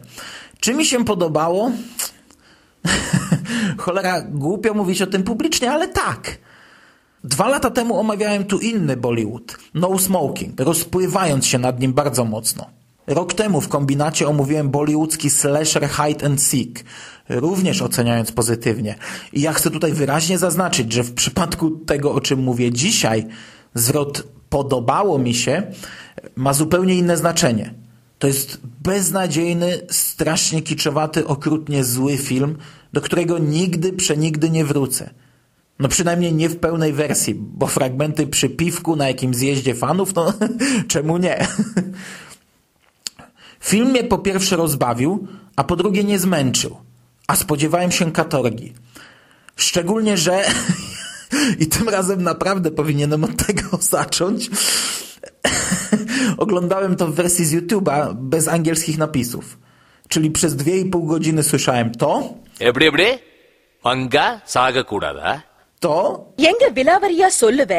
Czy 0.60 0.74
mi 0.74 0.86
się 0.86 1.04
podobało? 1.04 1.70
Cholera, 3.78 4.20
głupio 4.20 4.74
mówić 4.74 5.02
o 5.02 5.06
tym 5.06 5.22
publicznie, 5.22 5.70
ale 5.70 5.88
tak. 5.88 6.38
Dwa 7.24 7.48
lata 7.48 7.70
temu 7.70 8.00
omawiałem 8.00 8.44
tu 8.44 8.58
inny 8.58 8.96
Bollywood, 8.96 9.56
No 9.74 9.98
Smoking, 9.98 10.60
rozpływając 10.60 11.46
się 11.46 11.58
nad 11.58 11.80
nim 11.80 11.92
bardzo 11.92 12.24
mocno. 12.24 12.66
Rok 13.06 13.34
temu 13.34 13.60
w 13.60 13.68
kombinacie 13.68 14.28
omówiłem 14.28 14.70
bollywoodzki 14.70 15.30
slasher 15.30 15.88
Hide 15.88 16.26
and 16.26 16.42
Seek, 16.42 16.84
również 17.28 17.82
oceniając 17.82 18.32
pozytywnie. 18.32 18.94
I 19.32 19.40
ja 19.40 19.52
chcę 19.52 19.70
tutaj 19.70 19.92
wyraźnie 19.92 20.38
zaznaczyć, 20.38 20.92
że 20.92 21.02
w 21.02 21.14
przypadku 21.14 21.70
tego, 21.70 22.12
o 22.12 22.20
czym 22.20 22.42
mówię 22.42 22.72
dzisiaj, 22.72 23.26
zwrot 23.74 24.22
podobało 24.48 25.18
mi 25.18 25.34
się 25.34 25.62
ma 26.36 26.52
zupełnie 26.52 26.94
inne 26.94 27.16
znaczenie. 27.16 27.74
To 28.18 28.26
jest 28.26 28.60
beznadziejny, 28.82 29.80
strasznie 29.90 30.62
kiczowaty, 30.62 31.26
okrutnie 31.26 31.84
zły 31.84 32.16
film, 32.16 32.56
do 32.92 33.00
którego 33.00 33.38
nigdy, 33.38 33.92
przenigdy 33.92 34.50
nie 34.50 34.64
wrócę. 34.64 35.10
No 35.79 35.87
przynajmniej 35.87 36.33
nie 36.33 36.49
w 36.49 36.59
pełnej 36.59 36.93
wersji, 36.93 37.35
bo 37.35 37.67
fragmenty 37.67 38.27
przy 38.27 38.49
piwku 38.49 38.95
na 38.95 39.07
jakimś 39.07 39.35
zjeździe 39.35 39.75
fanów, 39.75 40.15
no 40.15 40.33
czemu 40.87 41.17
nie? 41.17 41.47
Film 43.59 43.89
mnie 43.89 44.03
po 44.03 44.17
pierwsze 44.17 44.55
rozbawił, 44.55 45.27
a 45.55 45.63
po 45.63 45.75
drugie 45.75 46.03
nie 46.03 46.19
zmęczył, 46.19 46.77
a 47.27 47.35
spodziewałem 47.35 47.91
się 47.91 48.11
katorgi. 48.11 48.73
Szczególnie, 49.55 50.17
że 50.17 50.43
i 51.59 51.67
tym 51.67 51.89
razem 51.89 52.23
naprawdę 52.23 52.71
powinienem 52.71 53.23
od 53.23 53.45
tego 53.45 53.77
zacząć. 53.77 54.49
Oglądałem 56.37 56.95
to 56.95 57.07
w 57.07 57.15
wersji 57.15 57.45
z 57.45 57.53
YouTube'a 57.53 58.13
bez 58.13 58.47
angielskich 58.47 58.97
napisów. 58.97 59.57
Czyli 60.07 60.31
przez 60.31 60.55
dwie 60.55 60.77
i 60.77 60.85
pół 60.85 61.05
godziny 61.05 61.43
słyszałem 61.43 61.91
to, 61.91 62.33
எப்படி 62.59 62.85
எப்படி 62.85 63.19
பங்கா 63.83 64.41
சாக 64.45 64.83
to, 65.82 65.94
எங்க 66.50 66.64
விலாவரியா 66.76 67.28
சொல்லுவ 67.42 67.72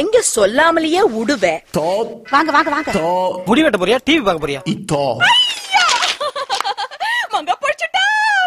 எங்க 0.00 0.16
சொல்லாமலேயே 0.34 1.00
உடுவ? 1.20 1.44
to, 1.76 1.84
வாங்க 2.32 2.50
வாங்க 2.56 2.70
வாங்க. 2.74 2.90
to 2.92 3.06
முடி 3.48 3.62
வெட்ட 3.64 3.78
போறியா? 3.78 3.98
டிவி 4.08 4.22
பார்க்க 4.26 4.44
போறியா? 4.44 4.60
to. 4.92 5.00
மங்க 7.34 7.52
பொடிச்சிட்டா 7.62 8.04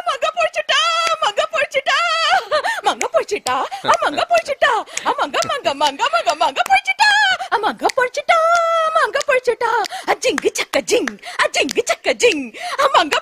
மங்க 0.08 0.26
பொடிச்சிட்டா 0.38 0.80
மங்க 1.24 1.44
பொடிச்சிட்டா 1.54 1.98
மங்க 2.86 3.06
பொடிச்சிட்டா 3.14 3.56
மங்க 4.00 4.22
பொடிச்சிட்டா 4.32 4.72
மங்க 5.20 5.38
மங்க 5.52 5.74
மங்க 5.82 6.02
மங்க 6.14 6.34
மங்க 6.44 6.62
பொடிச்சிட்டா 6.72 7.10
மங்க 7.66 7.86
பொடிச்சிட்டா 7.98 8.40
மங்க 8.98 9.18
பொடிச்சிட்டா 9.28 9.72
ஜிங்கு 10.24 10.50
சக்க 10.58 10.78
ஜிங். 10.92 11.10
ஜிங்கு 11.56 11.82
சக்க 11.90 12.14
ஜிங். 12.24 12.44
மங்க 12.96 13.16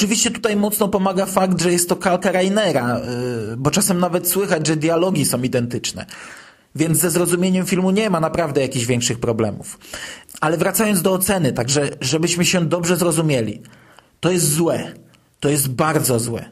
Oczywiście 0.00 0.30
tutaj 0.30 0.56
mocno 0.56 0.88
pomaga 0.88 1.26
fakt, 1.26 1.60
że 1.62 1.72
jest 1.72 1.88
to 1.88 1.96
kalka 1.96 2.32
Rainera, 2.32 2.98
yy, 2.98 3.56
bo 3.56 3.70
czasem 3.70 4.00
nawet 4.00 4.28
słychać, 4.28 4.66
że 4.66 4.76
dialogi 4.76 5.24
są 5.24 5.42
identyczne. 5.42 6.06
Więc 6.74 6.98
ze 6.98 7.10
zrozumieniem 7.10 7.66
filmu 7.66 7.90
nie 7.90 8.10
ma 8.10 8.20
naprawdę 8.20 8.60
jakichś 8.60 8.86
większych 8.86 9.18
problemów. 9.20 9.78
Ale 10.40 10.56
wracając 10.56 11.02
do 11.02 11.12
oceny, 11.12 11.52
także 11.52 11.88
żebyśmy 12.00 12.44
się 12.44 12.64
dobrze 12.64 12.96
zrozumieli. 12.96 13.62
To 14.20 14.30
jest 14.30 14.52
złe. 14.52 14.92
To 15.40 15.48
jest 15.48 15.68
bardzo 15.68 16.18
złe. 16.18 16.44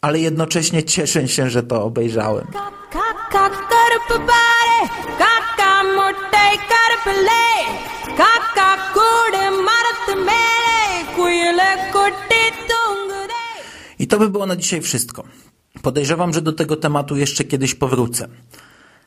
Ale 0.00 0.18
jednocześnie 0.18 0.82
cieszę 0.82 1.28
się, 1.28 1.50
że 1.50 1.62
to 1.62 1.84
obejrzałem. 1.84 2.46
காக்கா 2.94 3.46
கருப்பு 3.72 4.16
பாரு 4.28 4.76
காக்கா 5.22 5.70
முட்டை 5.96 6.50
கருப்பில்லை 6.70 7.54
காக்கா 8.20 8.68
கூடு 8.94 9.44
மரத்து 9.66 10.14
மேலே 10.28 10.78
குயில 11.16 11.60
கொட்டி 11.94 12.44
தூங்குதே 12.68 12.87
I 12.87 12.87
to 14.09 14.19
by 14.19 14.29
było 14.29 14.45
na 14.45 14.55
dzisiaj 14.55 14.81
wszystko. 14.81 15.23
Podejrzewam, 15.81 16.33
że 16.33 16.41
do 16.41 16.53
tego 16.53 16.75
tematu 16.75 17.17
jeszcze 17.17 17.43
kiedyś 17.43 17.75
powrócę. 17.75 18.27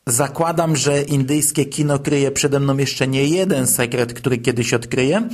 Zakładam, 0.07 0.77
że 0.77 1.03
indyjskie 1.03 1.65
kino 1.65 1.99
kryje 1.99 2.31
przede 2.31 2.61
mną 2.61 2.77
jeszcze 2.77 3.09
nie 3.09 3.25
jeden 3.25 3.67
sekret, 3.67 4.13
który 4.13 4.39
kiedyś 4.39 4.75
odkryję, 4.75 5.29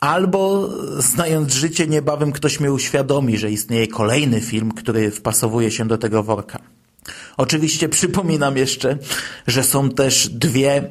albo 0.00 0.70
znając 0.98 1.54
życie, 1.54 1.86
niebawem 1.86 2.32
ktoś 2.32 2.60
mnie 2.60 2.72
uświadomi, 2.72 3.38
że 3.38 3.50
istnieje 3.50 3.88
kolejny 3.88 4.40
film, 4.40 4.72
który 4.72 5.10
wpasowuje 5.10 5.70
się 5.70 5.88
do 5.88 5.98
tego 5.98 6.22
worka. 6.22 6.58
Oczywiście 7.36 7.88
przypominam 7.88 8.56
jeszcze, 8.56 8.98
że 9.46 9.64
są 9.64 9.90
też 9.90 10.28
dwie, 10.28 10.90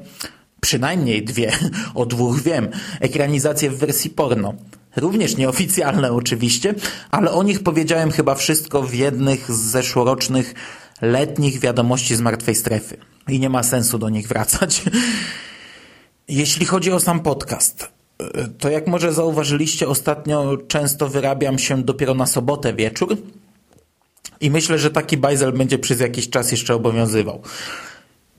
przynajmniej 0.61 1.23
dwie, 1.23 1.51
o 1.95 2.05
dwóch 2.05 2.41
wiem, 2.41 2.67
ekranizacje 2.99 3.69
w 3.69 3.77
wersji 3.77 4.09
porno. 4.09 4.53
Również 4.95 5.37
nieoficjalne 5.37 6.11
oczywiście, 6.11 6.75
ale 7.11 7.31
o 7.31 7.43
nich 7.43 7.63
powiedziałem 7.63 8.11
chyba 8.11 8.35
wszystko 8.35 8.83
w 8.83 8.93
jednych 8.93 9.51
z 9.51 9.59
zeszłorocznych 9.59 10.53
letnich 11.01 11.59
wiadomości 11.59 12.15
z 12.15 12.21
martwej 12.21 12.55
strefy. 12.55 12.97
I 13.27 13.39
nie 13.39 13.49
ma 13.49 13.63
sensu 13.63 13.97
do 13.97 14.09
nich 14.09 14.27
wracać. 14.27 14.81
Jeśli 16.27 16.65
chodzi 16.65 16.91
o 16.91 16.99
sam 16.99 17.19
podcast, 17.19 17.91
to 18.59 18.69
jak 18.69 18.87
może 18.87 19.13
zauważyliście, 19.13 19.87
ostatnio 19.87 20.57
często 20.67 21.07
wyrabiam 21.07 21.59
się 21.59 21.83
dopiero 21.83 22.13
na 22.13 22.25
sobotę 22.25 22.73
wieczór 22.73 23.17
i 24.41 24.51
myślę, 24.51 24.79
że 24.79 24.91
taki 24.91 25.17
bajzel 25.17 25.53
będzie 25.53 25.79
przez 25.79 25.99
jakiś 25.99 26.29
czas 26.29 26.51
jeszcze 26.51 26.75
obowiązywał. 26.75 27.41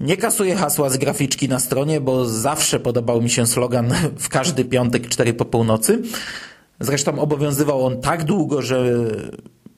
Nie 0.01 0.17
kasuję 0.17 0.57
hasła 0.57 0.91
z 0.91 0.97
graficzki 0.97 1.49
na 1.49 1.59
stronie, 1.59 2.01
bo 2.01 2.25
zawsze 2.25 2.81
podobał 2.81 3.23
mi 3.23 3.31
się 3.31 3.47
slogan 3.47 3.95
w 4.19 4.29
każdy 4.29 4.65
piątek 4.65 5.09
4 5.09 5.35
po 5.35 5.45
północy. 5.45 6.03
Zresztą 6.81 7.19
obowiązywał 7.19 7.87
on 7.87 8.01
tak 8.01 8.25
długo, 8.25 8.63
że 8.63 8.85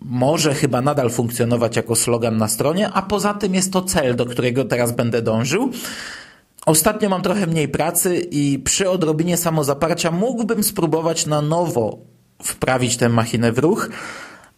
może 0.00 0.54
chyba 0.54 0.82
nadal 0.82 1.10
funkcjonować 1.10 1.76
jako 1.76 1.96
slogan 1.96 2.36
na 2.36 2.48
stronie, 2.48 2.90
a 2.92 3.02
poza 3.02 3.34
tym 3.34 3.54
jest 3.54 3.72
to 3.72 3.82
cel, 3.82 4.16
do 4.16 4.26
którego 4.26 4.64
teraz 4.64 4.92
będę 4.92 5.22
dążył. 5.22 5.70
Ostatnio 6.66 7.08
mam 7.08 7.22
trochę 7.22 7.46
mniej 7.46 7.68
pracy 7.68 8.16
i 8.30 8.58
przy 8.58 8.90
odrobinie 8.90 9.36
samozaparcia 9.36 10.10
mógłbym 10.10 10.64
spróbować 10.64 11.26
na 11.26 11.42
nowo 11.42 11.98
wprawić 12.42 12.96
tę 12.96 13.08
machinę 13.08 13.52
w 13.52 13.58
ruch, 13.58 13.88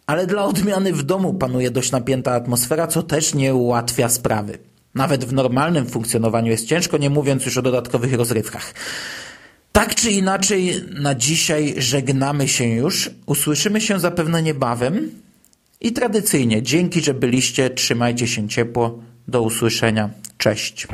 ale 0.07 0.27
dla 0.27 0.45
odmiany 0.45 0.93
w 0.93 1.03
domu 1.03 1.35
panuje 1.35 1.71
dość 1.71 1.91
napięta 1.91 2.33
atmosfera, 2.33 2.87
co 2.87 3.03
też 3.03 3.35
nie 3.35 3.55
ułatwia 3.55 4.09
sprawy. 4.09 4.59
Nawet 4.95 5.25
w 5.25 5.33
normalnym 5.33 5.87
funkcjonowaniu 5.87 6.51
jest 6.51 6.67
ciężko, 6.67 6.99
nie 6.99 7.11
mówiąc 7.11 7.45
już 7.47 7.57
o 7.57 7.63
dodatkowych 7.63 8.15
rozrywkach. 8.15 8.75
Tak 9.73 9.95
czy 9.95 10.11
inaczej, 10.11 10.85
na 11.01 11.15
dzisiaj 11.15 11.75
żegnamy 11.79 12.49
się 12.49 12.65
już. 12.65 13.11
Usłyszymy 13.27 13.81
się 13.81 14.01
zapewne 14.01 14.43
niebawem. 14.43 15.11
I 15.81 15.93
tradycyjnie, 15.93 16.63
dzięki, 16.63 17.01
że 17.01 17.15
byliście, 17.15 17.71
trzymajcie 17.71 18.27
się 18.27 18.49
ciepło. 18.49 18.99
Do 19.29 19.43
usłyszenia. 19.43 20.11
Cześć. 20.39 20.87